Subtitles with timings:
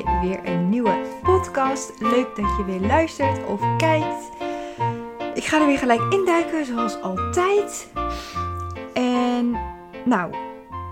[0.00, 1.92] weer een nieuwe podcast.
[2.00, 4.30] Leuk dat je weer luistert of kijkt.
[5.34, 7.90] Ik ga er weer gelijk induiken, zoals altijd.
[8.92, 9.56] En
[10.04, 10.34] nou,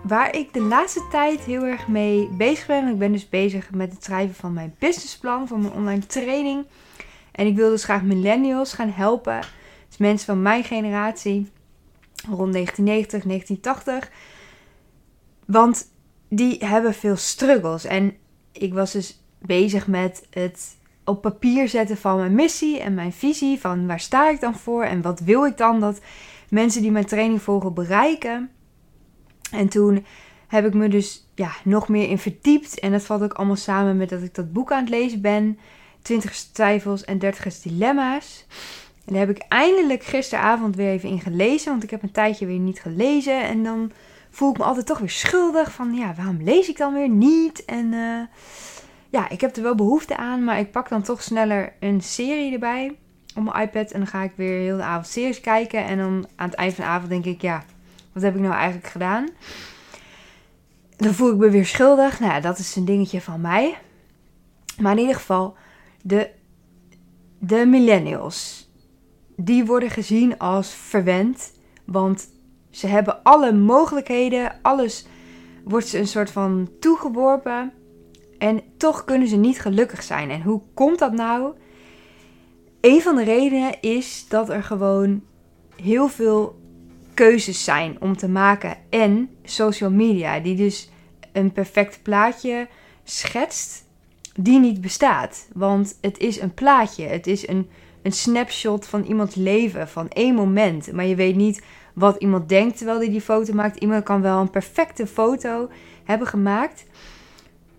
[0.02, 2.88] waar ik de laatste tijd heel erg mee bezig ben.
[2.88, 6.66] Ik ben dus bezig met het schrijven van mijn businessplan voor mijn online training.
[7.32, 9.40] En ik wil dus graag millennials gaan helpen.
[9.88, 11.50] Dus mensen van mijn generatie,
[12.28, 14.10] rond 1990, 1980.
[15.46, 15.88] Want
[16.28, 17.84] die hebben veel struggles.
[17.84, 18.16] En
[18.52, 23.60] ik was dus bezig met het op papier zetten van mijn missie en mijn visie.
[23.60, 26.00] Van waar sta ik dan voor en wat wil ik dan dat
[26.48, 28.50] mensen die mijn training volgen bereiken.
[29.50, 30.04] En toen
[30.46, 32.80] heb ik me dus ja, nog meer in verdiept.
[32.80, 35.58] En dat valt ook allemaal samen met dat ik dat boek aan het lezen ben.
[36.02, 38.46] 20 twijfels en 30 dilemma's.
[39.04, 41.70] En daar heb ik eindelijk gisteravond weer even in gelezen.
[41.70, 43.42] Want ik heb een tijdje weer niet gelezen.
[43.42, 43.92] En dan
[44.30, 45.72] voel ik me altijd toch weer schuldig.
[45.72, 47.64] Van ja, waarom lees ik dan weer niet?
[47.64, 48.20] En uh,
[49.10, 50.44] ja, ik heb er wel behoefte aan.
[50.44, 52.96] Maar ik pak dan toch sneller een serie erbij.
[53.34, 53.90] Op mijn iPad.
[53.90, 55.84] En dan ga ik weer heel de avond series kijken.
[55.84, 57.64] En dan aan het eind van de avond denk ik, ja,
[58.12, 59.28] wat heb ik nou eigenlijk gedaan?
[60.96, 62.20] Dan voel ik me weer schuldig.
[62.20, 63.78] Nou dat is een dingetje van mij.
[64.78, 65.56] Maar in ieder geval,
[66.02, 66.30] de,
[67.38, 68.68] de millennials.
[69.36, 71.52] Die worden gezien als verwend.
[71.84, 72.28] Want
[72.70, 75.06] ze hebben alle mogelijkheden, alles
[75.64, 77.72] wordt ze een soort van toegeworpen.
[78.38, 80.30] En toch kunnen ze niet gelukkig zijn.
[80.30, 81.52] En hoe komt dat nou?
[82.80, 85.22] Een van de redenen is dat er gewoon
[85.76, 86.60] heel veel
[87.14, 88.76] keuzes zijn om te maken.
[88.90, 90.90] En social media, die dus
[91.32, 92.68] een perfect plaatje
[93.04, 93.84] schetst,
[94.34, 95.48] die niet bestaat.
[95.52, 97.04] Want het is een plaatje.
[97.04, 97.68] Het is een,
[98.02, 100.92] een snapshot van iemands leven, van één moment.
[100.92, 101.62] Maar je weet niet
[102.00, 103.76] wat iemand denkt terwijl hij die foto maakt.
[103.76, 105.70] Iemand kan wel een perfecte foto
[106.04, 106.84] hebben gemaakt.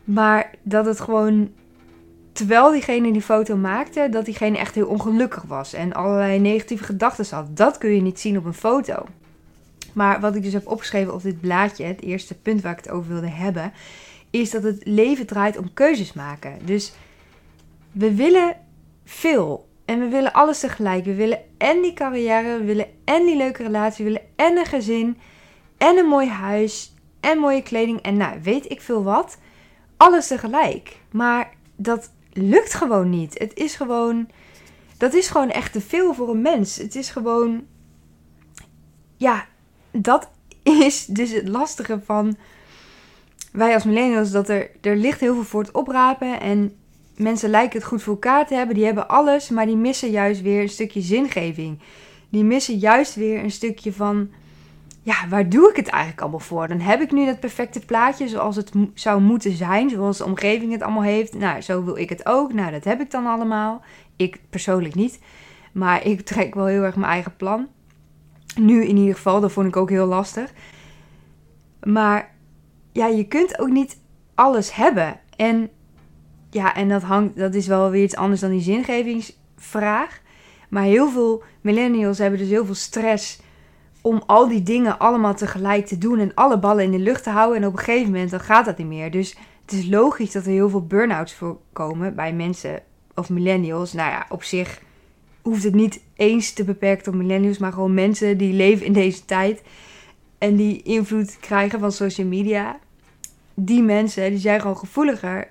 [0.04, 1.52] Maar dat het gewoon,
[2.32, 5.74] terwijl diegene die foto maakte, dat diegene echt heel ongelukkig was.
[5.74, 7.58] En allerlei negatieve gedachten had.
[7.58, 9.06] Dat kun je niet zien op een foto.
[9.94, 12.90] Maar wat ik dus heb opgeschreven op dit blaadje, het eerste punt waar ik het
[12.90, 13.74] over wilde hebben,
[14.30, 16.60] is dat het leven draait om keuzes maken.
[16.66, 16.94] Dus
[17.92, 18.56] we willen
[19.06, 19.70] veel.
[19.86, 21.06] En we willen alles tegelijk.
[21.06, 24.66] We willen en die carrière, we willen en die leuke relatie, we willen en een
[24.66, 25.18] gezin,
[25.78, 28.02] en een mooi huis, en mooie kleding.
[28.02, 29.38] En nou, weet ik veel wat.
[29.98, 30.98] Alles tegelijk.
[31.12, 33.40] Maar dat lukt gewoon niet.
[33.40, 34.30] Het is gewoon.
[34.98, 36.78] Dat is gewoon echt te veel voor een mens.
[36.78, 37.66] Het is gewoon.
[39.18, 39.46] Ja,
[39.92, 40.30] dat
[40.64, 42.38] is dus het lastige van
[43.52, 44.32] wij als millennials.
[44.32, 46.40] Dat er, er ligt heel veel voor het oprapen.
[46.40, 46.76] En
[47.16, 48.76] mensen lijken het goed voor elkaar te hebben.
[48.76, 51.80] Die hebben alles, maar die missen juist weer een stukje zingeving.
[52.30, 54.30] Die missen juist weer een stukje van,
[55.02, 56.68] ja, waar doe ik het eigenlijk allemaal voor?
[56.68, 60.72] Dan heb ik nu dat perfecte plaatje zoals het zou moeten zijn, zoals de omgeving
[60.72, 61.34] het allemaal heeft.
[61.34, 62.54] Nou, zo wil ik het ook.
[62.54, 63.82] Nou, dat heb ik dan allemaal.
[64.16, 65.20] Ik persoonlijk niet,
[65.72, 67.68] maar ik trek wel heel erg mijn eigen plan.
[68.56, 70.54] Nu in ieder geval, dat vond ik ook heel lastig.
[71.84, 72.36] Maar
[72.92, 73.98] ja, je kunt ook niet
[74.36, 75.20] alles hebben.
[75.36, 75.70] En
[76.52, 80.22] ja, en dat, hangt, dat is wel weer iets anders dan die zingevingsvraag.
[80.70, 83.40] Maar heel veel millennials hebben dus heel veel stress
[84.02, 87.30] om al die dingen allemaal tegelijk te doen en alle ballen in de lucht te
[87.30, 87.62] houden.
[87.62, 89.12] En op een gegeven moment dan gaat dat niet meer.
[89.12, 92.82] Dus het is logisch dat er heel veel burn-outs voorkomen bij mensen
[93.16, 93.94] of millennials.
[93.94, 94.82] Nou ja, op zich
[95.42, 99.26] hoeft het niet eens te beperken tot millennials, maar gewoon mensen die leven in deze
[99.26, 99.62] tijd
[100.38, 102.80] en die invloed krijgen van social media.
[103.54, 105.48] Die mensen die zijn gewoon gevoeliger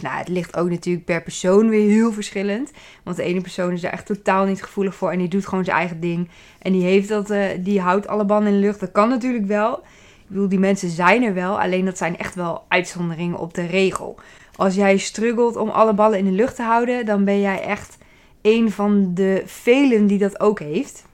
[0.00, 2.70] nou, het ligt ook natuurlijk per persoon weer heel verschillend.
[3.02, 5.10] Want de ene persoon is er echt totaal niet gevoelig voor.
[5.10, 6.28] En die doet gewoon zijn eigen ding.
[6.58, 8.80] En die, heeft dat, uh, die houdt alle banden in de lucht.
[8.80, 9.74] Dat kan natuurlijk wel.
[10.22, 11.60] Ik bedoel, die mensen zijn er wel.
[11.60, 14.18] Alleen dat zijn echt wel uitzonderingen op de regel.
[14.56, 17.98] Als jij struggelt om alle ballen in de lucht te houden, dan ben jij echt
[18.42, 21.04] een van de velen die dat ook heeft.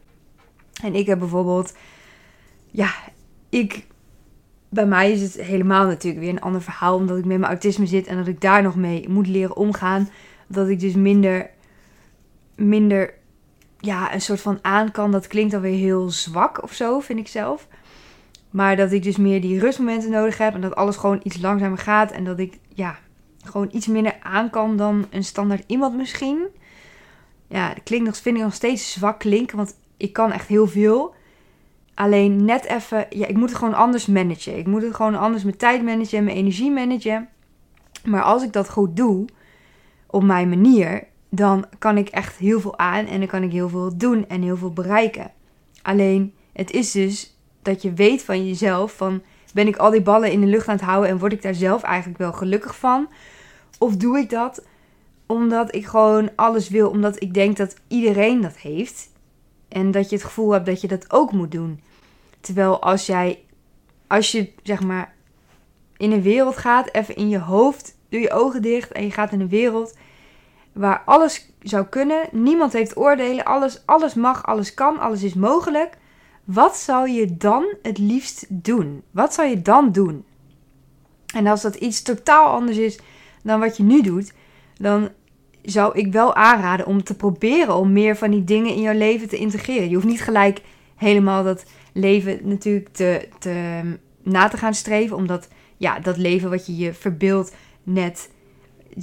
[0.83, 1.75] En ik heb bijvoorbeeld,
[2.71, 2.91] ja,
[3.49, 3.87] ik
[4.69, 6.97] bij mij is het helemaal natuurlijk weer een ander verhaal.
[6.97, 10.09] Omdat ik met mijn autisme zit en dat ik daar nog mee moet leren omgaan.
[10.47, 11.51] Dat ik dus minder,
[12.55, 13.15] minder
[13.79, 15.11] ja, een soort van aan kan.
[15.11, 17.69] Dat klinkt dan weer heel zwak of zo, vind ik zelf.
[18.51, 20.55] Maar dat ik dus meer die rustmomenten nodig heb.
[20.55, 22.11] En dat alles gewoon iets langzamer gaat.
[22.11, 22.99] En dat ik ja,
[23.45, 26.47] gewoon iets minder aan kan dan een standaard iemand misschien.
[27.49, 29.57] Ja, dat klinkt nog, vind ik nog steeds zwak klinken.
[29.57, 31.15] Want ik kan echt heel veel.
[31.99, 34.59] Alleen net even, ja, ik moet het gewoon anders managen.
[34.59, 37.29] Ik moet het gewoon anders mijn tijd managen, mijn energie managen.
[38.05, 39.27] Maar als ik dat goed doe,
[40.07, 43.69] op mijn manier, dan kan ik echt heel veel aan en dan kan ik heel
[43.69, 45.31] veel doen en heel veel bereiken.
[45.83, 49.23] Alleen, het is dus dat je weet van jezelf, van
[49.55, 51.55] ben ik al die ballen in de lucht aan het houden en word ik daar
[51.55, 53.09] zelf eigenlijk wel gelukkig van?
[53.79, 54.67] Of doe ik dat
[55.27, 59.11] omdat ik gewoon alles wil, omdat ik denk dat iedereen dat heeft.
[59.69, 61.81] En dat je het gevoel hebt dat je dat ook moet doen.
[62.41, 63.45] Terwijl als jij,
[64.07, 65.15] als je zeg maar
[65.97, 69.33] in een wereld gaat, even in je hoofd, doe je ogen dicht en je gaat
[69.33, 69.97] in een wereld
[70.73, 75.99] waar alles zou kunnen, niemand heeft oordelen, alles, alles mag, alles kan, alles is mogelijk.
[76.45, 79.03] Wat zou je dan het liefst doen?
[79.11, 80.25] Wat zou je dan doen?
[81.35, 82.99] En als dat iets totaal anders is
[83.43, 84.33] dan wat je nu doet,
[84.77, 85.09] dan
[85.63, 89.29] zou ik wel aanraden om te proberen om meer van die dingen in jouw leven
[89.29, 89.89] te integreren.
[89.89, 90.61] Je hoeft niet gelijk
[90.97, 93.29] helemaal dat leven natuurlijk te
[94.23, 98.31] na te gaan streven, omdat ja, dat leven wat je je verbeeldt net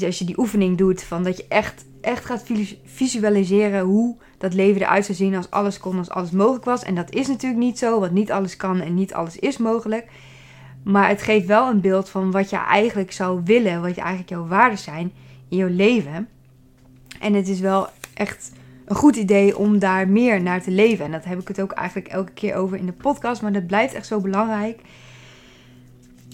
[0.03, 2.45] als je die oefening doet van dat je echt, echt gaat
[2.85, 6.83] visualiseren hoe dat leven eruit zou zien als alles kon, als alles mogelijk was.
[6.83, 10.07] En dat is natuurlijk niet zo, want niet alles kan en niet alles is mogelijk.
[10.83, 14.29] Maar het geeft wel een beeld van wat je eigenlijk zou willen, wat je eigenlijk
[14.29, 15.13] jouw waarden zijn
[15.49, 16.27] in jouw leven.
[17.19, 18.51] En het is wel echt
[18.85, 21.05] een goed idee om daar meer naar te leven.
[21.05, 23.67] En dat heb ik het ook eigenlijk elke keer over in de podcast, maar dat
[23.67, 24.81] blijft echt zo belangrijk.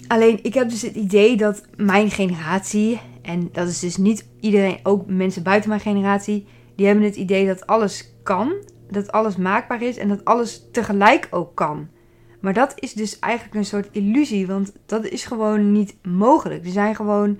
[0.06, 4.78] Alleen ik heb dus het idee dat mijn generatie, en dat is dus niet iedereen,
[4.82, 6.46] ook mensen buiten mijn generatie,
[6.76, 8.52] die hebben het idee dat alles kan,
[8.90, 11.88] dat alles maakbaar is en dat alles tegelijk ook kan.
[12.40, 16.64] Maar dat is dus eigenlijk een soort illusie, want dat is gewoon niet mogelijk.
[16.64, 17.38] Er zijn gewoon.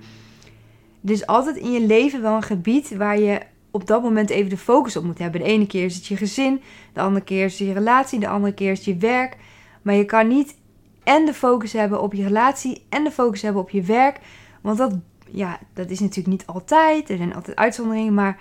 [1.05, 3.41] Er is altijd in je leven wel een gebied waar je
[3.73, 5.41] op dat moment even de focus op moet hebben.
[5.41, 8.29] De ene keer is het je gezin, de andere keer is het je relatie, de
[8.29, 9.37] andere keer is het je werk.
[9.83, 10.57] Maar je kan niet
[11.05, 14.19] en de focus hebben op je relatie en de focus hebben op je werk.
[14.61, 14.95] Want dat,
[15.31, 17.11] ja, dat is natuurlijk niet altijd.
[17.11, 18.41] Er zijn altijd uitzonderingen, maar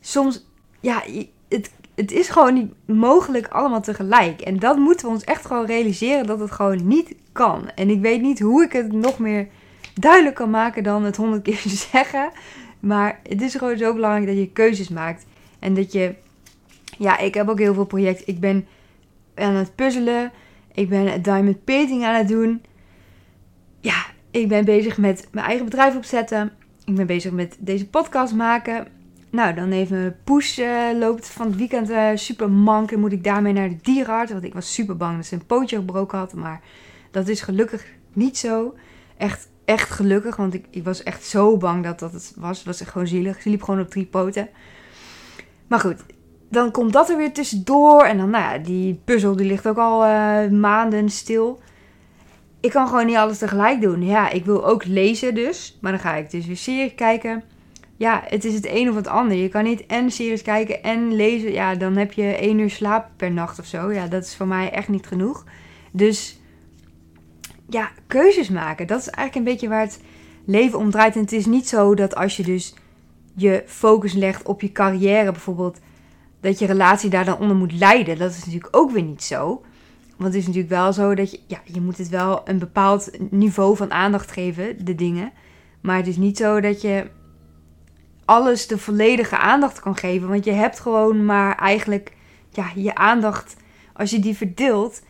[0.00, 0.46] soms,
[0.80, 1.02] ja,
[1.48, 4.40] het, het is gewoon niet mogelijk allemaal tegelijk.
[4.40, 7.70] En dat moeten we ons echt gewoon realiseren dat het gewoon niet kan.
[7.74, 9.48] En ik weet niet hoe ik het nog meer
[9.94, 11.62] duidelijk kan maken dan het honderd keer
[11.92, 12.30] zeggen.
[12.86, 15.26] Maar het is gewoon zo belangrijk dat je keuzes maakt.
[15.58, 16.14] En dat je,
[16.98, 18.26] ja, ik heb ook heel veel projecten.
[18.26, 18.66] Ik ben
[19.34, 20.32] aan het puzzelen.
[20.72, 22.62] Ik ben diamond painting aan het doen.
[23.80, 26.52] Ja, ik ben bezig met mijn eigen bedrijf opzetten.
[26.84, 28.86] Ik ben bezig met deze podcast maken.
[29.30, 32.92] Nou, dan even Poes uh, loopt van het weekend uh, super mank.
[32.92, 34.32] En moet ik daarmee naar de dierenarts.
[34.32, 36.34] Want ik was super bang dat ze een pootje gebroken had.
[36.34, 36.60] Maar
[37.10, 38.74] dat is gelukkig niet zo.
[39.16, 40.36] Echt, echt gelukkig.
[40.36, 42.56] Want ik, ik was echt zo bang dat dat het was.
[42.56, 43.42] Het was echt gewoon zielig.
[43.42, 44.48] Ze liep gewoon op drie poten.
[45.66, 46.04] Maar goed,
[46.50, 48.02] dan komt dat er weer tussendoor.
[48.02, 51.60] En dan, nou ja, die puzzel die ligt ook al uh, maanden stil.
[52.60, 54.04] Ik kan gewoon niet alles tegelijk doen.
[54.04, 55.78] Ja, ik wil ook lezen dus.
[55.80, 57.42] Maar dan ga ik dus weer series kijken.
[57.96, 59.36] Ja, het is het een of het ander.
[59.36, 61.52] Je kan niet en series kijken en lezen.
[61.52, 63.92] Ja, dan heb je één uur slaap per nacht of zo.
[63.92, 65.44] Ja, dat is voor mij echt niet genoeg.
[65.92, 66.35] Dus
[67.68, 68.86] ja, keuzes maken.
[68.86, 70.00] Dat is eigenlijk een beetje waar het
[70.44, 71.14] leven om draait.
[71.14, 72.74] En het is niet zo dat als je dus
[73.34, 75.78] je focus legt op je carrière bijvoorbeeld
[76.40, 78.18] dat je relatie daar dan onder moet lijden.
[78.18, 79.62] Dat is natuurlijk ook weer niet zo.
[80.16, 83.10] Want het is natuurlijk wel zo dat je, ja, je moet het wel een bepaald
[83.30, 85.32] niveau van aandacht geven, de dingen.
[85.80, 87.06] Maar het is niet zo dat je
[88.24, 90.28] alles de volledige aandacht kan geven.
[90.28, 92.12] Want je hebt gewoon maar eigenlijk,
[92.50, 93.56] ja, je aandacht,
[93.92, 95.02] als je die verdeelt,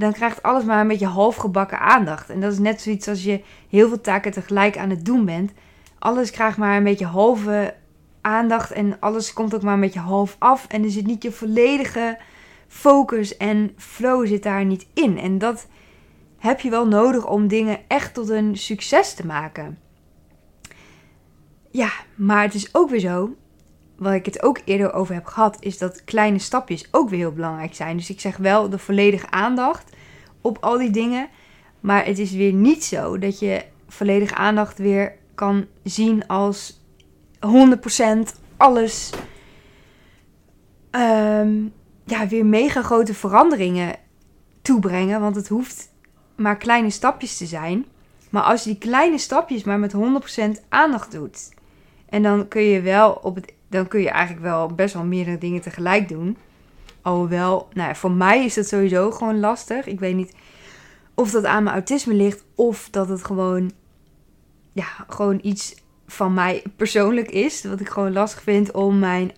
[0.00, 2.30] dan krijgt alles maar een beetje halfgebakken aandacht.
[2.30, 5.52] En dat is net zoiets als je heel veel taken tegelijk aan het doen bent.
[5.98, 7.74] Alles krijgt maar een beetje halve
[8.20, 10.66] aandacht en alles komt ook maar een beetje half af.
[10.66, 12.18] En er zit niet je volledige
[12.68, 15.18] focus en flow zit daar niet in.
[15.18, 15.66] En dat
[16.38, 19.78] heb je wel nodig om dingen echt tot een succes te maken.
[21.70, 23.34] Ja, maar het is ook weer zo,
[24.00, 27.32] wat ik het ook eerder over heb gehad, is dat kleine stapjes ook weer heel
[27.32, 27.96] belangrijk zijn.
[27.96, 29.92] Dus ik zeg wel de volledige aandacht
[30.40, 31.28] op al die dingen.
[31.80, 36.80] Maar het is weer niet zo dat je volledige aandacht weer kan zien als
[37.46, 37.48] 100%
[38.56, 39.10] alles
[40.90, 41.72] um,
[42.04, 43.96] ja, weer mega grote veranderingen
[44.62, 45.20] toebrengen.
[45.20, 45.92] Want het hoeft
[46.34, 47.86] maar kleine stapjes te zijn.
[48.30, 51.48] Maar als je die kleine stapjes maar met 100% aandacht doet.
[52.08, 53.58] En dan kun je wel op het.
[53.70, 56.36] Dan kun je eigenlijk wel best wel meerdere dingen tegelijk doen.
[57.02, 59.86] Alhoewel, nou ja, voor mij is dat sowieso gewoon lastig.
[59.86, 60.34] Ik weet niet
[61.14, 62.44] of dat aan mijn autisme ligt.
[62.54, 63.72] Of dat het gewoon.
[64.72, 65.74] Ja, gewoon iets
[66.06, 67.64] van mij persoonlijk is.
[67.64, 69.32] Wat ik gewoon lastig vind om mijn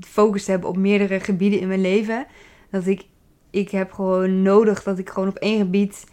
[0.00, 2.26] focus te hebben op meerdere gebieden in mijn leven.
[2.70, 3.04] Dat ik,
[3.50, 6.04] ik heb gewoon nodig dat ik gewoon op één gebied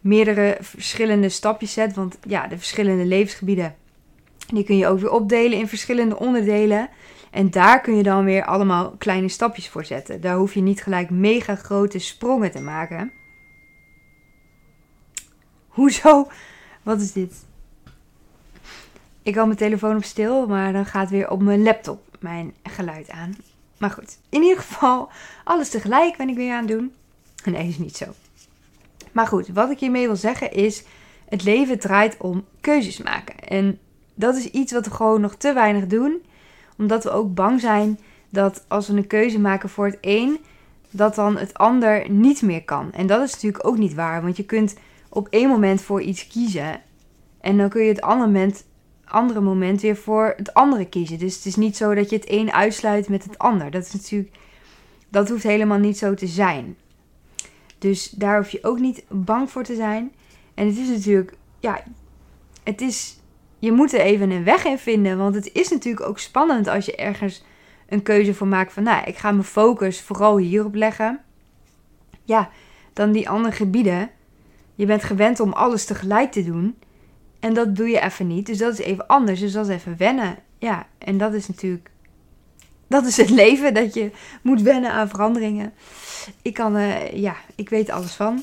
[0.00, 1.94] meerdere verschillende stapjes zet.
[1.94, 3.74] Want ja, de verschillende levensgebieden,
[4.46, 6.88] die kun je ook weer opdelen in verschillende onderdelen.
[7.30, 10.20] En daar kun je dan weer allemaal kleine stapjes voor zetten.
[10.20, 13.12] Daar hoef je niet gelijk mega grote sprongen te maken.
[15.68, 16.28] Hoezo?
[16.82, 17.34] Wat is dit?
[19.22, 23.10] Ik had mijn telefoon op stil, maar dan gaat weer op mijn laptop mijn geluid
[23.10, 23.36] aan.
[23.78, 25.08] Maar goed, in ieder geval,
[25.44, 26.92] alles tegelijk ben ik weer aan het doen.
[27.44, 28.06] Nee, is niet zo.
[29.12, 30.84] Maar goed, wat ik hiermee wil zeggen is:
[31.28, 33.38] het leven draait om keuzes maken.
[33.38, 33.78] En
[34.14, 36.22] dat is iets wat we gewoon nog te weinig doen,
[36.78, 40.38] omdat we ook bang zijn dat als we een keuze maken voor het een,
[40.90, 42.92] dat dan het ander niet meer kan.
[42.92, 44.74] En dat is natuurlijk ook niet waar, want je kunt
[45.08, 46.80] op één moment voor iets kiezen
[47.40, 48.64] en dan kun je het andere moment,
[49.04, 51.18] andere moment weer voor het andere kiezen.
[51.18, 53.70] Dus het is niet zo dat je het een uitsluit met het ander.
[53.70, 54.36] Dat is natuurlijk,
[55.08, 56.76] dat hoeft helemaal niet zo te zijn.
[57.78, 60.12] Dus daar hoef je ook niet bang voor te zijn.
[60.54, 61.82] En het is natuurlijk, ja,
[62.62, 63.20] het is,
[63.64, 65.18] je moet er even een weg in vinden.
[65.18, 67.44] Want het is natuurlijk ook spannend als je ergens
[67.88, 71.20] een keuze voor maakt van, nou, ik ga mijn focus vooral hierop leggen.
[72.24, 72.50] Ja,
[72.92, 74.10] dan die andere gebieden.
[74.74, 76.78] Je bent gewend om alles tegelijk te doen.
[77.40, 78.46] En dat doe je even niet.
[78.46, 79.40] Dus dat is even anders.
[79.40, 80.36] Dus dat is even wennen.
[80.58, 81.90] Ja, en dat is natuurlijk.
[82.86, 84.10] Dat is het leven, dat je
[84.42, 85.72] moet wennen aan veranderingen.
[86.42, 88.42] Ik kan, uh, ja, ik weet alles van.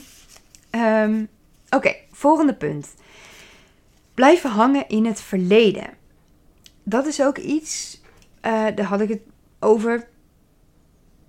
[0.72, 1.30] Um,
[1.70, 2.94] Oké, volgende punt.
[4.14, 5.90] Blijven hangen in het verleden.
[6.84, 8.02] Dat is ook iets,
[8.46, 9.22] uh, daar had ik het
[9.60, 10.08] over.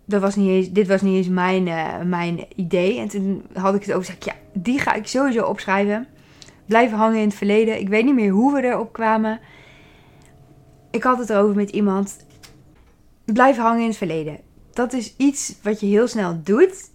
[0.05, 2.99] Dat was niet eens, dit was niet eens mijn, uh, mijn idee.
[2.99, 6.07] En toen had ik het over, zeg ja, die ga ik sowieso opschrijven.
[6.67, 7.81] Blijven hangen in het verleden.
[7.81, 9.41] Ik weet niet meer hoe we erop kwamen.
[10.91, 12.27] Ik had het erover met iemand.
[13.25, 14.39] Blijven hangen in het verleden.
[14.73, 16.91] Dat is iets wat je heel snel doet.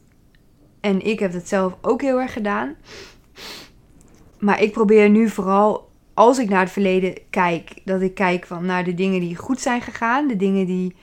[0.79, 2.75] En ik heb het zelf ook heel erg gedaan.
[4.39, 8.65] Maar ik probeer nu vooral, als ik naar het verleden kijk, dat ik kijk van
[8.65, 10.95] naar de dingen die goed zijn gegaan, de dingen die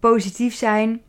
[0.00, 1.00] positief zijn,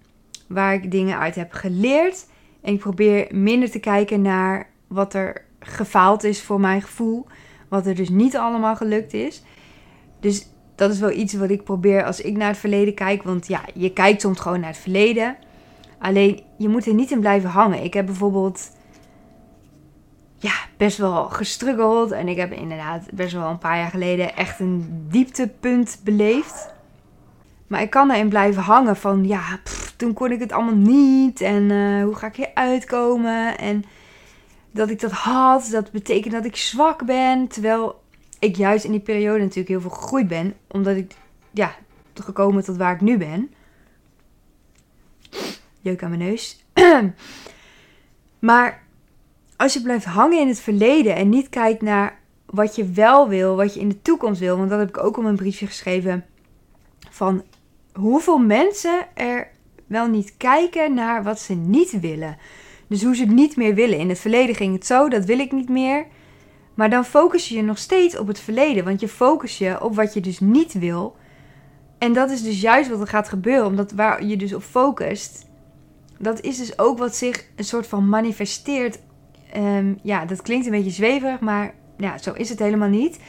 [0.48, 2.28] waar ik dingen uit heb geleerd.
[2.62, 7.26] En ik probeer minder te kijken naar wat er gefaald is voor mijn gevoel,
[7.68, 9.44] wat er dus niet allemaal gelukt is.
[10.20, 13.24] Dus dat is wel iets wat ik probeer als ik naar het verleden kijk.
[13.24, 15.38] Want ja, je kijkt soms gewoon naar het verleden.
[16.00, 17.84] Alleen je moet er niet in blijven hangen.
[17.84, 18.72] Ik heb bijvoorbeeld
[20.42, 22.12] ja, best wel gestruggeld.
[22.12, 26.74] En ik heb inderdaad best wel een paar jaar geleden echt een dieptepunt beleefd.
[27.68, 29.60] Maar ik kan erin blijven hangen van ja,
[29.96, 31.42] toen kon ik het allemaal niet.
[31.42, 33.58] En uh, hoe ga ik hier uitkomen?
[33.58, 33.84] En
[34.72, 37.48] dat ik dat had, dat betekent dat ik zwak ben.
[37.48, 38.02] Terwijl
[38.40, 40.54] ik juist in die periode natuurlijk heel veel gegroeid ben.
[40.68, 41.16] Omdat ik,
[41.52, 41.76] ja,
[42.14, 43.54] gekomen tot waar ik nu ben.
[45.82, 46.66] Jeuk aan mijn neus.
[48.50, 48.84] maar
[49.62, 53.56] als je blijft hangen in het verleden en niet kijkt naar wat je wel wil,
[53.56, 54.58] wat je in de toekomst wil.
[54.58, 56.26] Want dat heb ik ook op een briefje geschreven.
[57.10, 57.44] Van
[57.94, 59.52] hoeveel mensen er
[59.88, 62.38] wel niet kijken naar wat ze niet willen.
[62.88, 63.98] Dus hoe ze het niet meer willen.
[63.98, 66.06] In het verleden ging het zo, dat wil ik niet meer.
[66.74, 68.84] Maar dan focus je je nog steeds op het verleden.
[68.84, 71.16] Want je focus je op wat je dus niet wil.
[71.98, 73.66] En dat is dus juist wat er gaat gebeuren.
[73.66, 75.46] Omdat waar je dus op focust,
[76.18, 79.00] dat is dus ook wat zich een soort van manifesteert
[79.58, 83.20] Um, ja, dat klinkt een beetje zweverig, maar ja, zo is het helemaal niet.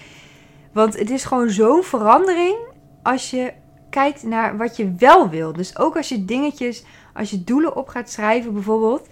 [0.73, 2.57] Want het is gewoon zo'n verandering
[3.02, 3.52] als je
[3.91, 5.52] kijkt naar wat je wel wil.
[5.52, 9.07] Dus ook als je dingetjes, als je doelen op gaat schrijven bijvoorbeeld.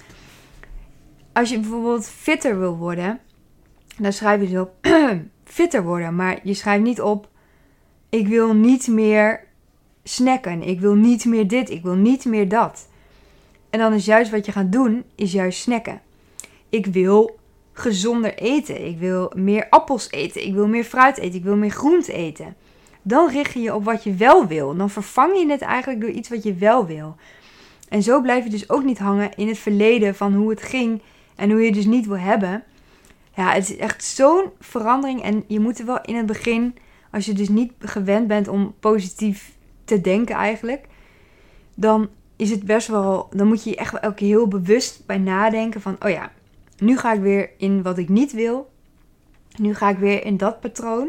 [1.33, 3.19] Als je bijvoorbeeld fitter wil worden,
[3.99, 4.75] dan schrijf je dus op
[5.45, 6.17] fitter worden.
[6.17, 7.29] Maar je schrijft niet op,
[8.09, 9.45] ik wil niet meer
[10.05, 10.62] snacken.
[10.62, 11.71] Ik wil niet meer dit.
[11.71, 12.88] Ik wil niet meer dat.
[13.71, 16.00] En dan is juist wat je gaat doen, is juist snacken
[16.71, 17.39] ik wil
[17.73, 18.87] gezonder eten.
[18.87, 20.47] Ik wil meer appels eten.
[20.47, 21.39] Ik wil meer fruit eten.
[21.39, 22.57] Ik wil meer groente eten.
[23.03, 24.77] Dan richt je je op wat je wel wil.
[24.77, 27.17] Dan vervang je het eigenlijk door iets wat je wel wil.
[27.89, 31.03] En zo blijf je dus ook niet hangen in het verleden van hoe het ging
[31.37, 32.65] en hoe je het dus niet wil hebben.
[33.37, 35.23] Ja, het is echt zo'n verandering.
[35.23, 36.75] En je moet er wel in het begin,
[37.11, 39.53] als je dus niet gewend bent om positief
[39.85, 40.85] te denken eigenlijk,
[41.75, 45.19] dan is het best wel, dan moet je echt wel elke keer heel bewust bij
[45.19, 46.33] nadenken van, oh ja,
[46.81, 48.71] nu ga ik weer in wat ik niet wil.
[49.57, 51.09] Nu ga ik weer in dat patroon.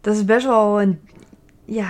[0.00, 1.00] Dat is best wel een.
[1.64, 1.88] Ja,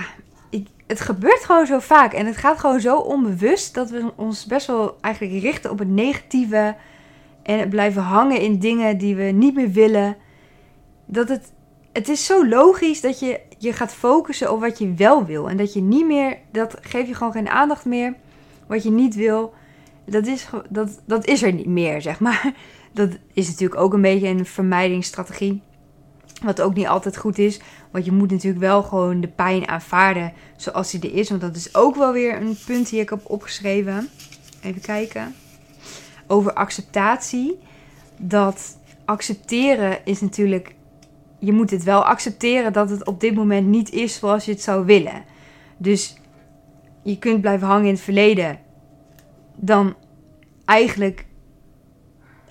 [0.49, 2.13] ik, het gebeurt gewoon zo vaak.
[2.13, 5.87] En het gaat gewoon zo onbewust dat we ons best wel eigenlijk richten op het
[5.87, 6.75] negatieve.
[7.43, 10.17] En blijven hangen in dingen die we niet meer willen.
[11.05, 11.51] Dat het.
[11.93, 15.49] Het is zo logisch dat je je gaat focussen op wat je wel wil.
[15.49, 16.37] En dat je niet meer.
[16.51, 18.15] Dat geef je gewoon geen aandacht meer.
[18.67, 19.53] Wat je niet wil
[20.09, 22.53] dat is, dat, dat is er niet meer, zeg maar.
[22.93, 25.61] Dat is natuurlijk ook een beetje een vermijdingsstrategie.
[26.43, 27.59] Wat ook niet altijd goed is.
[27.91, 31.29] Want je moet natuurlijk wel gewoon de pijn aanvaarden zoals die er is.
[31.29, 34.09] Want dat is ook wel weer een punt die ik heb opgeschreven.
[34.63, 35.35] Even kijken.
[36.27, 37.59] Over acceptatie.
[38.17, 40.75] Dat accepteren is natuurlijk
[41.39, 44.61] je moet het wel accepteren dat het op dit moment niet is zoals je het
[44.61, 45.23] zou willen.
[45.77, 46.15] Dus
[47.03, 48.59] je kunt blijven hangen in het verleden.
[49.59, 49.95] Dan
[50.65, 51.25] eigenlijk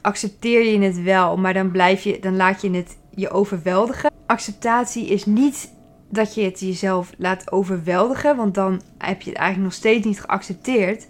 [0.00, 4.10] accepteer je het wel, maar dan blijf je, dan laat je het je overweldigen.
[4.26, 5.72] Acceptatie is niet
[6.10, 10.20] dat je het jezelf laat overweldigen, want dan heb je het eigenlijk nog steeds niet
[10.20, 11.06] geaccepteerd.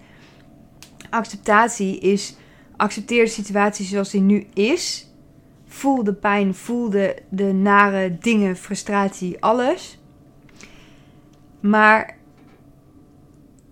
[1.10, 2.36] Acceptatie is
[2.76, 5.06] accepteer de situatie zoals die nu is.
[5.66, 9.98] Voel de pijn, voel de, de nare dingen, frustratie, alles.
[11.60, 12.17] Maar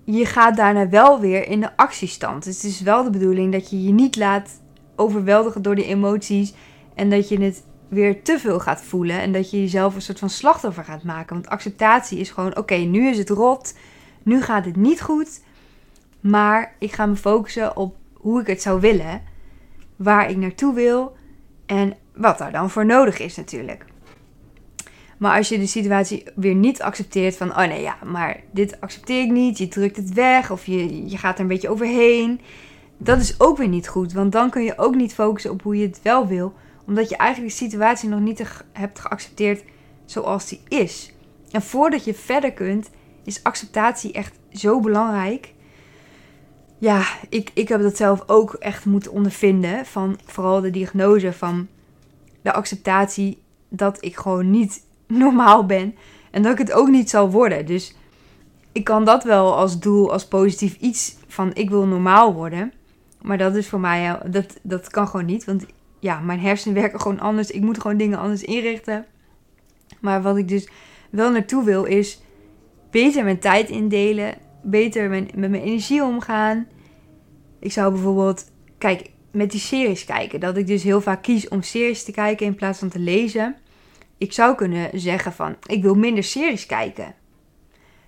[0.07, 2.45] je gaat daarna wel weer in de actiestand.
[2.45, 4.61] Dus het is wel de bedoeling dat je je niet laat
[4.97, 6.55] overweldigen door de emoties
[6.95, 10.19] en dat je het weer te veel gaat voelen en dat je jezelf een soort
[10.19, 11.35] van slachtoffer gaat maken.
[11.35, 13.75] Want acceptatie is gewoon: oké, nu is het rot,
[14.23, 15.41] nu gaat het niet goed,
[16.21, 19.23] maar ik ga me focussen op hoe ik het zou willen,
[19.97, 21.17] waar ik naartoe wil
[21.67, 23.85] en wat daar dan voor nodig is natuurlijk.
[25.17, 29.23] Maar als je de situatie weer niet accepteert van, oh nee ja, maar dit accepteer
[29.23, 32.41] ik niet, je drukt het weg of je, je gaat er een beetje overheen,
[32.99, 34.13] dat is ook weer niet goed.
[34.13, 36.55] Want dan kun je ook niet focussen op hoe je het wel wil,
[36.87, 39.65] omdat je eigenlijk de situatie nog niet hebt geaccepteerd
[40.05, 41.13] zoals die is.
[41.51, 42.91] En voordat je verder kunt,
[43.25, 45.55] is acceptatie echt zo belangrijk.
[46.79, 49.87] Ja, ik, ik heb dat zelf ook echt moeten ondervinden.
[49.87, 51.69] Van vooral de diagnose van
[52.43, 54.86] de acceptatie dat ik gewoon niet
[55.25, 55.95] normaal ben.
[56.31, 57.67] En dat ik het ook niet zal worden.
[57.67, 57.97] Dus
[58.73, 62.73] ik kan dat wel als doel, als positief iets van ik wil normaal worden.
[63.23, 65.45] Maar dat is voor mij, dat, dat kan gewoon niet.
[65.45, 65.67] Want
[66.01, 67.51] ja, mijn hersenen werken gewoon anders.
[67.51, 69.07] Ik moet gewoon dingen anders inrichten.
[70.01, 70.69] Maar wat ik dus
[71.11, 72.23] wel naartoe wil is
[72.91, 74.35] beter mijn tijd indelen.
[74.63, 76.67] Beter met mijn energie omgaan.
[77.59, 80.41] Ik zou bijvoorbeeld, kijk, met die series kijken.
[80.41, 83.57] Dat ik dus heel vaak kies om series te kijken in plaats van te lezen.
[84.19, 87.15] Ik zou kunnen zeggen van, ik wil minder series kijken.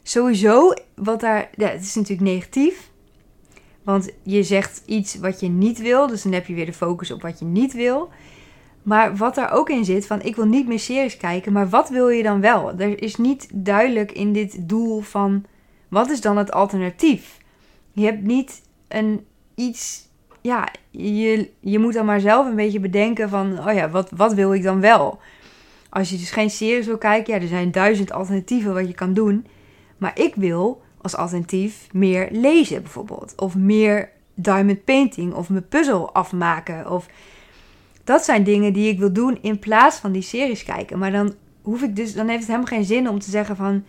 [0.02, 2.90] Sowieso, wat daar, ja, het is natuurlijk negatief.
[3.82, 7.10] Want je zegt iets wat je niet wil, dus dan heb je weer de focus
[7.10, 8.10] op wat je niet wil.
[8.82, 11.88] Maar wat daar ook in zit, van ik wil niet meer series kijken, maar wat
[11.88, 12.78] wil je dan wel?
[12.78, 15.44] Er is niet duidelijk in dit doel van,
[15.88, 17.38] wat is dan het alternatief?
[17.92, 20.08] Je hebt niet een iets,
[20.40, 24.34] ja, je, je moet dan maar zelf een beetje bedenken van, oh ja, wat, wat
[24.34, 25.18] wil ik dan wel?
[25.88, 29.14] Als je dus geen series wil kijken, ja, er zijn duizend alternatieven wat je kan
[29.14, 29.46] doen.
[29.96, 33.32] Maar ik wil als alternatief meer lezen bijvoorbeeld.
[33.36, 36.90] Of meer diamond painting of mijn puzzel afmaken.
[36.90, 37.06] Of
[38.04, 40.98] dat zijn dingen die ik wil doen in plaats van die series kijken.
[40.98, 43.84] Maar dan hoef ik dus, dan heeft het helemaal geen zin om te zeggen van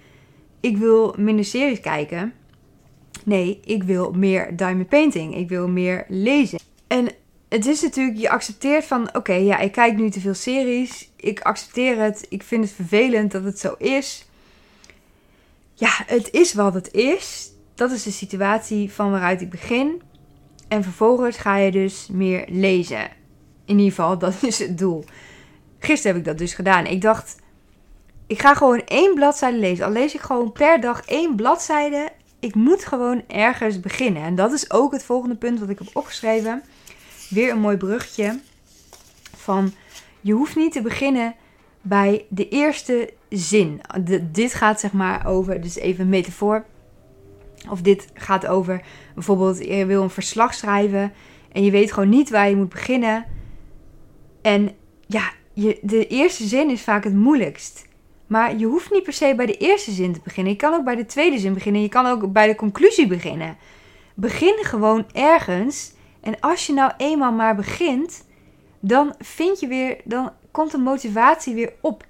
[0.60, 2.34] ik wil minder series kijken.
[3.26, 5.36] Nee, ik wil meer diamond painting.
[5.36, 6.60] Ik wil meer lezen.
[6.88, 7.08] En
[7.50, 11.10] het is natuurlijk, je accepteert van oké, ja, ik kijk nu te veel series.
[11.16, 12.26] Ik accepteer het.
[12.30, 14.28] Ik vind het vervelend dat het zo is
[15.80, 17.52] ja, het is wat het is.
[17.76, 20.02] Dat is de situatie van waaruit ik begin.
[20.68, 23.10] En vervolgens ga je dus meer lezen.
[23.66, 25.04] In ieder geval, dat is het doel.
[25.80, 26.86] Gisteren heb ik dat dus gedaan.
[26.86, 27.36] Ik dacht,
[28.28, 29.86] ik ga gewoon één bladzijde lezen.
[29.86, 32.10] Al lees ik gewoon per dag één bladzijde.
[32.40, 34.24] Ik moet gewoon ergens beginnen.
[34.24, 36.64] En dat is ook het volgende punt wat ik heb opgeschreven.
[37.30, 38.40] Weer een mooi brugje.
[39.36, 39.74] Van,
[40.22, 41.36] je hoeft niet te beginnen
[41.82, 43.82] bij de eerste zin.
[44.32, 46.66] dit gaat zeg maar over, dus even een metafoor.
[47.70, 48.82] Of dit gaat over
[49.14, 51.14] bijvoorbeeld, je wil een verslag schrijven
[51.52, 53.26] en je weet gewoon niet waar je moet beginnen.
[54.42, 54.76] En
[55.08, 57.88] ja, je, de eerste zin is vaak het moeilijkst.
[58.28, 60.54] Maar je hoeft niet per se bij de eerste zin te beginnen.
[60.54, 61.82] Je kan ook bij de tweede zin beginnen.
[61.82, 63.58] Je kan ook bij de conclusie beginnen.
[64.14, 65.94] Begin gewoon ergens.
[66.22, 68.26] En als je nou eenmaal maar begint,
[68.80, 72.06] dan vind je weer, dan komt de motivatie weer op.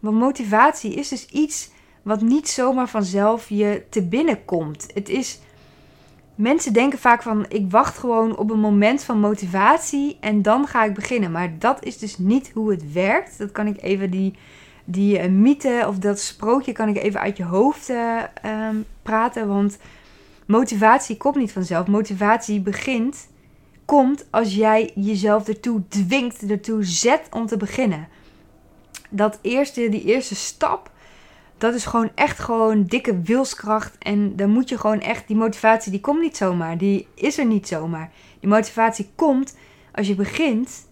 [0.00, 1.70] Want motivatie is dus iets
[2.02, 4.86] wat niet zomaar vanzelf je te binnen komt.
[4.94, 5.38] Het is.
[6.34, 10.84] Mensen denken vaak van ik wacht gewoon op een moment van motivatie en dan ga
[10.84, 11.30] ik beginnen.
[11.32, 13.38] Maar dat is dus niet hoe het werkt.
[13.38, 14.34] Dat kan ik even die,
[14.84, 18.22] die uh, mythe of dat sprookje kan ik even uit je hoofd uh,
[18.68, 19.48] um, praten.
[19.48, 19.78] Want
[20.46, 21.86] motivatie komt niet vanzelf.
[21.86, 23.28] Motivatie begint,
[23.84, 28.08] komt als jij jezelf ertoe dwingt, ertoe zet om te beginnen
[29.16, 30.90] dat eerste, die eerste stap,
[31.58, 33.96] dat is gewoon echt gewoon dikke wilskracht.
[33.98, 36.78] En dan moet je gewoon echt, die motivatie die komt niet zomaar.
[36.78, 38.10] Die is er niet zomaar.
[38.40, 39.56] Die motivatie komt
[39.92, 40.86] als je begint,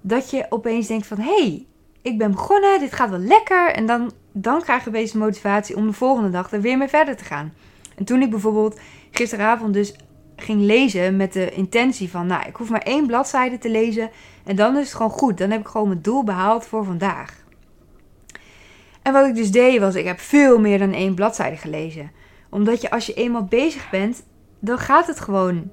[0.00, 1.66] dat je opeens denkt van, hé, hey,
[2.02, 3.72] ik ben begonnen, dit gaat wel lekker.
[3.72, 7.16] En dan, dan krijg je opeens motivatie om de volgende dag er weer mee verder
[7.16, 7.52] te gaan.
[7.96, 9.94] En toen ik bijvoorbeeld gisteravond dus
[10.40, 14.10] ging lezen met de intentie van, nou, ik hoef maar één bladzijde te lezen
[14.44, 15.38] en dan is het gewoon goed.
[15.38, 17.44] Dan heb ik gewoon mijn doel behaald voor vandaag.
[19.02, 22.10] En wat ik dus deed was, ik heb veel meer dan één bladzijde gelezen.
[22.50, 24.22] Omdat je als je eenmaal bezig bent,
[24.58, 25.70] dan gaat het gewoon.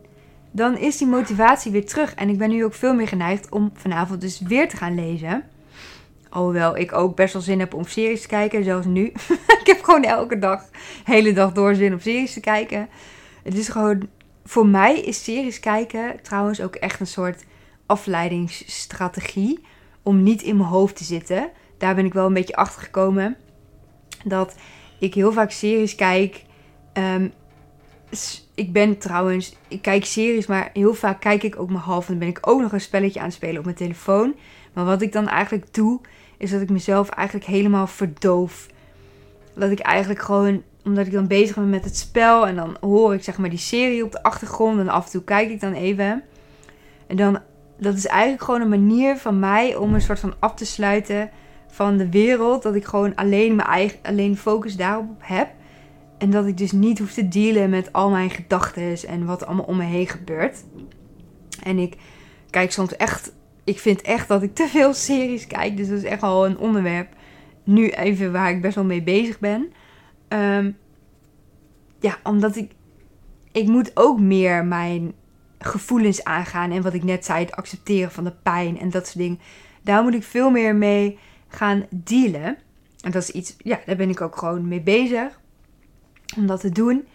[0.52, 2.14] Dan is die motivatie weer terug.
[2.16, 5.44] En ik ben nu ook veel meer geneigd om vanavond dus weer te gaan lezen.
[6.30, 9.04] Alhoewel ik ook best wel zin heb om series te kijken, zoals nu.
[9.62, 10.64] ik heb gewoon elke dag,
[11.04, 12.90] hele dag door zin om series te kijken.
[13.44, 14.10] Het is gewoon,
[14.48, 17.46] voor mij is series kijken trouwens ook echt een soort
[17.86, 19.60] afleidingsstrategie.
[20.04, 21.50] Om niet in mijn hoofd te zitten.
[21.78, 23.38] Daar ben ik wel een beetje achter gekomen.
[24.26, 24.56] Dat
[25.00, 26.44] ik heel vaak series kijk.
[26.94, 27.30] Ehm,
[28.56, 32.06] ik ben trouwens, ik kijk series, maar heel vaak kijk ik ook mijn half.
[32.06, 34.36] En dan ben ik ook nog een spelletje aan het spelen op mijn telefoon.
[34.74, 36.02] Maar wat ik dan eigenlijk doe,
[36.38, 38.68] is dat ik mezelf eigenlijk helemaal verdoof.
[39.56, 43.14] Dat ik eigenlijk gewoon, omdat ik dan bezig ben met het spel en dan hoor
[43.14, 45.74] ik zeg maar die serie op de achtergrond en af en toe kijk ik dan
[45.74, 46.24] even.
[47.08, 47.40] En dan,
[47.80, 51.30] dat is eigenlijk gewoon een manier van mij om een soort van af te sluiten
[51.68, 52.64] van de wereld.
[52.64, 55.50] Dat ik gewoon alleen mijn eigen, alleen focus daarop heb.
[56.18, 59.66] En dat ik dus niet hoef te dealen met al mijn gedachten en wat allemaal
[59.66, 60.64] om me heen gebeurt.
[61.64, 61.96] En ik
[62.50, 63.32] kijk soms echt
[63.68, 65.78] ik vind echt dat ik te veel series kijk.
[65.78, 67.08] Dus dat is echt al een onderwerp.
[67.64, 69.72] Nu even waar ik best wel mee bezig ben.
[70.28, 70.72] Ehm,
[72.00, 72.72] ja, omdat ik.
[73.52, 75.14] Ik moet ook meer mijn
[75.60, 76.72] gevoelens aangaan.
[76.72, 79.40] En wat ik net zei, het accepteren van de pijn en dat soort dingen.
[79.82, 82.58] Daar moet ik veel meer mee gaan dealen.
[83.02, 85.40] En dat is iets, ja, daar ben ik ook gewoon mee bezig.
[86.38, 87.08] Om dat te doen.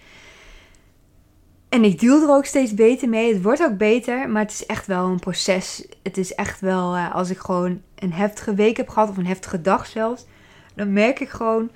[1.69, 3.33] En ik deal er ook steeds beter mee.
[3.33, 5.87] Het wordt ook beter, maar het is echt wel een proces.
[6.03, 9.27] Het is echt wel, uh, als ik gewoon een heftige week heb gehad, of een
[9.27, 10.27] heftige dag zelfs,
[10.75, 11.71] dan merk ik gewoon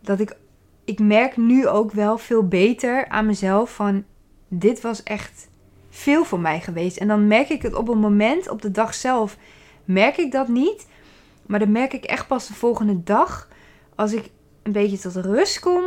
[0.00, 0.36] dat ik,
[0.84, 4.04] ik merk nu ook wel veel beter aan mezelf van,
[4.48, 5.48] dit was echt
[5.90, 6.96] veel voor mij geweest.
[6.96, 9.36] En dan merk ik het op een moment, op de dag zelf,
[9.84, 10.86] merk ik dat niet.
[11.46, 13.48] Maar dan merk ik echt pas de volgende dag,
[13.94, 14.30] als ik
[14.62, 15.84] een beetje tot rust kom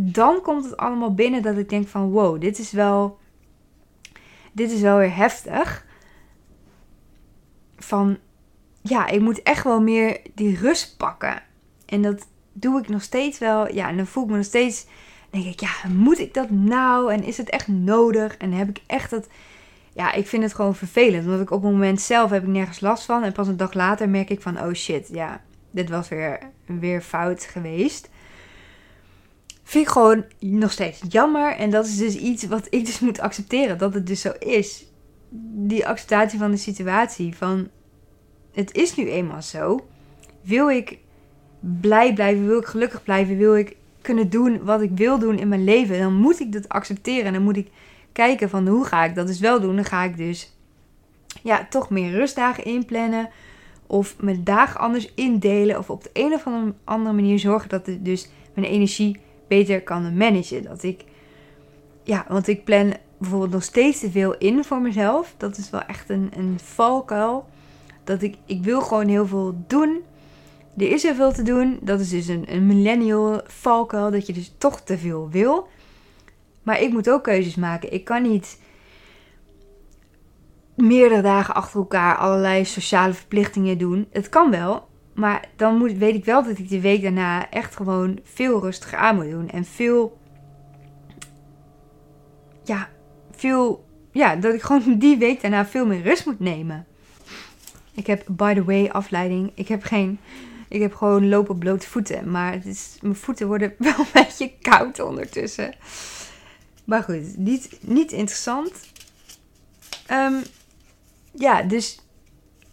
[0.00, 3.18] dan komt het allemaal binnen dat ik denk van wow, dit is wel,
[4.52, 5.86] dit is wel weer heftig.
[7.76, 8.18] Van
[8.82, 11.42] ja, ik moet echt wel meer die rust pakken.
[11.86, 12.26] En dat
[12.60, 13.74] doe ik nog steeds wel.
[13.74, 14.86] Ja, en dan voel ik me nog steeds.
[15.30, 17.12] Denk ik, ja, moet ik dat nou?
[17.12, 18.36] En is het echt nodig?
[18.36, 19.26] En heb ik echt dat.
[19.92, 21.24] Ja, ik vind het gewoon vervelend.
[21.24, 23.22] Omdat ik op het moment zelf heb ik nergens last van.
[23.22, 25.40] En pas een dag later merk ik van, oh shit, ja,
[25.70, 28.08] dit was weer, weer fout geweest
[29.68, 31.56] vind ik gewoon nog steeds jammer.
[31.56, 33.78] En dat is dus iets wat ik dus moet accepteren.
[33.78, 34.86] Dat het dus zo is.
[35.54, 37.36] Die acceptatie van de situatie.
[37.36, 37.68] Van
[38.52, 39.86] het is nu eenmaal zo.
[40.42, 40.98] Wil ik
[41.60, 42.46] blij blijven?
[42.46, 43.36] Wil ik gelukkig blijven?
[43.36, 45.98] Wil ik kunnen doen wat ik wil doen in mijn leven?
[45.98, 47.24] Dan moet ik dat accepteren.
[47.24, 47.70] En dan moet ik
[48.12, 49.76] kijken van hoe ga ik dat dus wel doen.
[49.76, 50.52] Dan ga ik dus
[51.42, 53.28] ja, toch meer rustdagen inplannen.
[53.86, 55.78] Of mijn dagen anders indelen.
[55.78, 56.44] Of op de een of
[56.84, 60.62] andere manier zorgen dat het dus mijn energie beter kan managen.
[60.62, 61.04] Dat ik,
[62.02, 65.34] ja, want ik plan bijvoorbeeld nog steeds te veel in voor mezelf.
[65.36, 67.48] Dat is wel echt een, een valkuil.
[68.04, 70.02] Dat ik, ik wil gewoon heel veel doen.
[70.78, 71.78] Er is heel veel te doen.
[71.80, 74.10] Dat is dus een, een millennial valkuil.
[74.10, 75.68] Dat je dus toch te veel wil.
[76.62, 77.92] Maar ik moet ook keuzes maken.
[77.92, 78.58] Ik kan niet
[80.76, 84.08] meerdere dagen achter elkaar allerlei sociale verplichtingen doen.
[84.10, 84.88] Het kan wel.
[85.14, 88.98] Maar dan moet, weet ik wel dat ik de week daarna echt gewoon veel rustiger
[88.98, 89.48] aan moet doen.
[89.48, 90.18] En veel.
[92.64, 92.88] Ja,
[93.30, 93.86] veel.
[94.12, 96.86] Ja, dat ik gewoon die week daarna veel meer rust moet nemen.
[97.94, 99.52] Ik heb, by the way, afleiding.
[99.54, 100.18] Ik heb geen.
[100.68, 102.30] Ik heb gewoon lopen blote voeten.
[102.30, 105.74] Maar het is, mijn voeten worden wel een beetje koud ondertussen.
[106.84, 108.72] Maar goed, niet, niet interessant.
[110.10, 110.42] Um,
[111.32, 112.00] ja, dus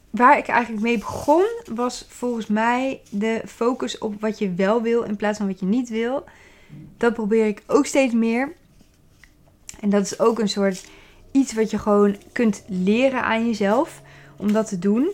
[0.09, 5.01] waar ik eigenlijk mee begon, was volgens mij de focus op wat je wel wil
[5.03, 6.23] in plaats van wat je niet wil.
[6.97, 8.53] Dat probeer ik ook steeds meer.
[9.79, 10.87] En dat is ook een soort
[11.31, 14.01] iets wat je gewoon kunt leren aan jezelf
[14.37, 15.09] om dat te doen.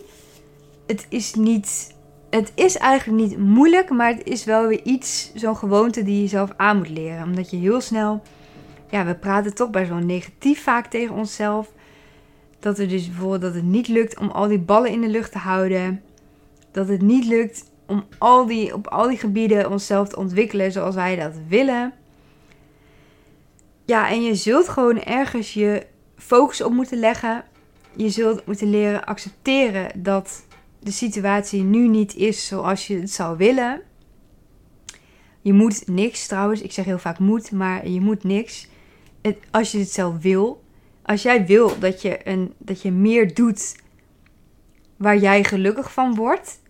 [0.86, 1.94] Het is niet.
[2.34, 6.28] Het is eigenlijk niet moeilijk, maar het is wel weer iets, zo'n gewoonte die je
[6.28, 7.24] zelf aan moet leren.
[7.24, 8.22] Omdat je heel snel.
[8.90, 11.72] Ja, we praten toch best wel negatief vaak tegen onszelf.
[12.58, 15.32] Dat er dus bijvoorbeeld dat het niet lukt om al die ballen in de lucht
[15.32, 16.02] te houden.
[16.70, 20.94] Dat het niet lukt om al die, op al die gebieden onszelf te ontwikkelen zoals
[20.94, 21.92] wij dat willen.
[23.84, 27.44] Ja, en je zult gewoon ergens je focus op moeten leggen.
[27.96, 30.42] Je zult moeten leren accepteren dat
[30.82, 33.82] de situatie nu niet is zoals je het zou willen.
[35.40, 36.60] Je moet niks trouwens.
[36.60, 38.68] Ik zeg heel vaak moet, maar je moet niks.
[39.50, 40.62] als je het zelf wil
[41.02, 43.76] als jij wil dat je, een, dat je meer doet
[44.96, 46.60] waar jij gelukkig van wordt,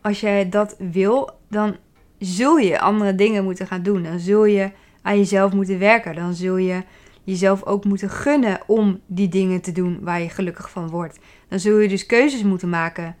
[0.00, 1.76] als jij dat wil, dan
[2.18, 4.02] zul je andere dingen moeten gaan doen.
[4.02, 4.70] Dan zul je
[5.02, 6.14] aan jezelf moeten werken.
[6.14, 6.82] Dan zul je
[7.24, 11.18] jezelf ook moeten gunnen om die dingen te doen waar je gelukkig van wordt.
[11.48, 13.16] Dan zul je dus keuzes moeten maken.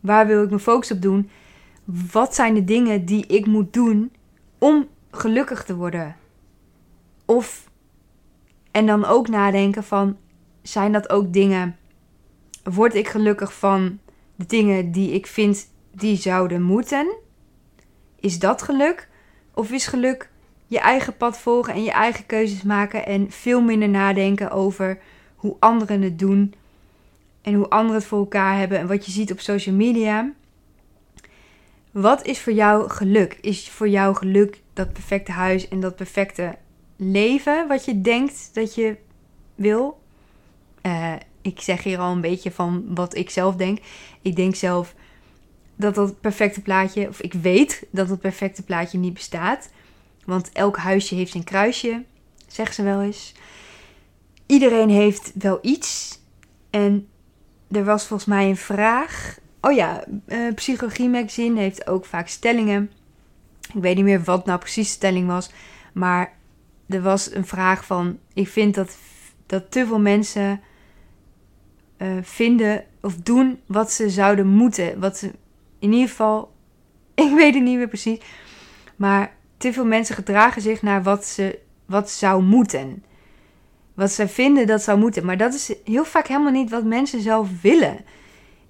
[0.00, 1.30] Waar wil ik mijn focus op doen?
[2.12, 4.12] Wat zijn de dingen die ik moet doen
[4.58, 6.16] om gelukkig te worden?
[7.24, 7.70] Of
[8.70, 10.16] en dan ook nadenken van
[10.62, 11.76] zijn dat ook dingen
[12.62, 13.98] word ik gelukkig van
[14.36, 17.16] de dingen die ik vind die zouden moeten?
[18.20, 19.08] Is dat geluk?
[19.54, 20.30] Of is geluk
[20.66, 24.98] je eigen pad volgen en je eigen keuzes maken en veel minder nadenken over
[25.36, 26.54] hoe anderen het doen
[27.50, 30.32] en hoe anderen het voor elkaar hebben en wat je ziet op social media?
[31.90, 33.38] Wat is voor jou geluk?
[33.40, 36.56] Is voor jou geluk dat perfecte huis en dat perfecte
[36.96, 38.96] leven wat je denkt dat je
[39.54, 40.00] wil?
[40.82, 43.78] Uh, ik zeg hier al een beetje van wat ik zelf denk.
[44.22, 44.94] Ik denk zelf
[45.76, 49.70] dat dat perfecte plaatje, of ik weet dat dat perfecte plaatje niet bestaat.
[50.24, 52.04] Want elk huisje heeft een kruisje,
[52.46, 53.34] zeggen ze wel eens.
[54.46, 56.18] Iedereen heeft wel iets.
[56.70, 57.09] En
[57.70, 59.38] er was volgens mij een vraag.
[59.60, 62.90] Oh ja, uh, Psychologie Magazine heeft ook vaak stellingen.
[63.74, 65.52] Ik weet niet meer wat nou precies de stelling was.
[65.92, 66.32] Maar
[66.88, 68.96] er was een vraag van: Ik vind dat,
[69.46, 70.60] dat te veel mensen
[71.98, 75.00] uh, vinden of doen wat ze zouden moeten.
[75.00, 75.30] Wat ze
[75.78, 76.52] in ieder geval,
[77.14, 78.18] ik weet het niet meer precies,
[78.96, 83.04] maar te veel mensen gedragen zich naar wat ze wat zou moeten.
[84.00, 85.24] Wat ze vinden dat zou moeten.
[85.24, 88.04] Maar dat is heel vaak helemaal niet wat mensen zelf willen.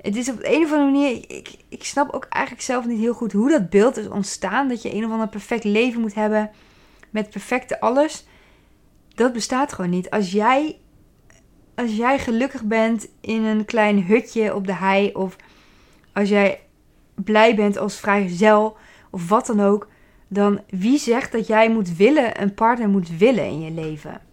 [0.00, 1.10] Het is op een of andere manier.
[1.10, 4.68] Ik, ik snap ook eigenlijk zelf niet heel goed hoe dat beeld is ontstaan.
[4.68, 6.50] Dat je een of ander perfect leven moet hebben.
[7.10, 8.26] Met perfecte alles.
[9.14, 10.10] Dat bestaat gewoon niet.
[10.10, 10.78] Als jij
[11.74, 15.36] als jij gelukkig bent in een klein hutje op de hei, of
[16.12, 16.60] als jij
[17.14, 18.76] blij bent als vrijgezel,
[19.10, 19.88] of wat dan ook,
[20.28, 24.29] dan wie zegt dat jij moet willen, een partner moet willen in je leven?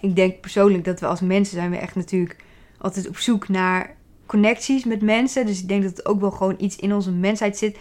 [0.00, 2.36] Ik denk persoonlijk dat we als mensen zijn we echt natuurlijk
[2.78, 5.46] altijd op zoek naar connecties met mensen.
[5.46, 7.78] Dus ik denk dat het ook wel gewoon iets in onze mensheid zit.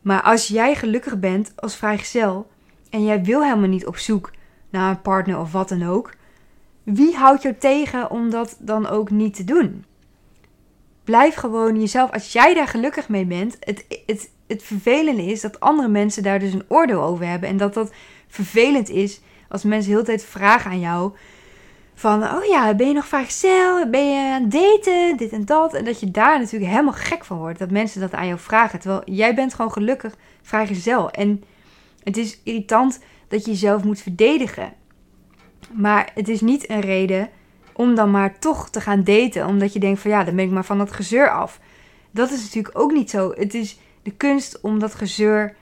[0.00, 2.50] Maar als jij gelukkig bent als vrijgezel
[2.90, 4.32] en jij wil helemaal niet op zoek
[4.70, 6.14] naar een partner of wat dan ook,
[6.82, 9.84] wie houdt jou tegen om dat dan ook niet te doen?
[11.04, 12.10] Blijf gewoon jezelf.
[12.10, 13.56] Als jij daar gelukkig mee bent.
[13.60, 17.48] Het, het, het vervelende is dat andere mensen daar dus een oordeel over hebben.
[17.48, 17.92] En dat dat
[18.28, 21.12] vervelend is als mensen de tijd vragen aan jou.
[21.94, 23.90] Van, oh ja, ben je nog vrijgezel?
[23.90, 25.16] Ben je aan het daten?
[25.16, 25.74] Dit en dat.
[25.74, 27.58] En dat je daar natuurlijk helemaal gek van wordt.
[27.58, 28.78] Dat mensen dat aan jou vragen.
[28.78, 31.10] Terwijl jij bent gewoon gelukkig vrijgezel.
[31.10, 31.44] En
[32.02, 34.72] het is irritant dat je jezelf moet verdedigen.
[35.72, 37.28] Maar het is niet een reden
[37.72, 39.46] om dan maar toch te gaan daten.
[39.46, 41.60] Omdat je denkt van ja, dan ben ik maar van dat gezeur af.
[42.10, 43.32] Dat is natuurlijk ook niet zo.
[43.36, 45.56] Het is de kunst om dat gezeur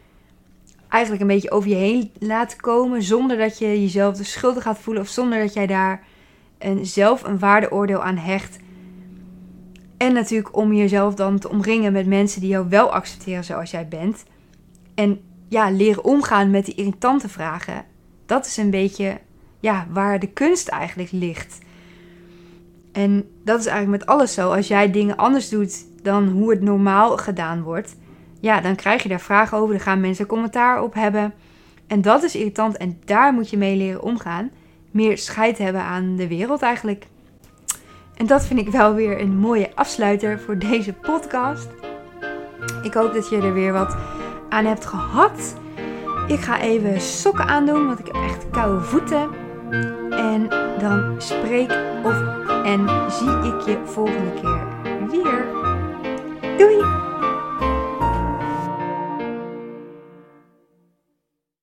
[0.95, 3.03] eigenlijk een beetje over je heen laten komen.
[3.03, 5.03] Zonder dat je jezelf de schuldig gaat voelen.
[5.03, 6.05] Of zonder dat jij daar
[6.59, 8.59] een, zelf een waardeoordeel aan hecht.
[9.97, 13.89] En natuurlijk om jezelf dan te omringen met mensen die jou wel accepteren zoals jij
[13.89, 14.25] bent.
[14.95, 17.85] En ja, leren omgaan met die irritante vragen.
[18.27, 19.21] Dat is een beetje
[19.61, 21.59] ja, waar de kunst eigenlijk ligt.
[22.93, 24.53] En dat is eigenlijk met alles zo.
[24.53, 27.97] Als jij dingen anders doet dan hoe het normaal gedaan wordt,
[28.45, 29.75] ja, dan krijg je daar vragen over.
[29.75, 31.35] Dan gaan mensen commentaar op hebben.
[31.87, 34.51] En dat is irritant en daar moet je mee leren omgaan.
[34.91, 37.07] Meer scheid hebben aan de wereld eigenlijk.
[38.15, 41.69] En dat vind ik wel weer een mooie afsluiter voor deze podcast.
[42.83, 43.97] Ik hoop dat je er weer wat
[44.49, 45.55] aan hebt gehad.
[46.27, 49.29] Ik ga even sokken aandoen, want ik heb echt koude voeten.
[50.11, 52.15] En dan spreek of
[52.65, 54.67] en zie ik je volgende keer
[55.11, 55.45] weer.
[56.57, 57.04] Doei!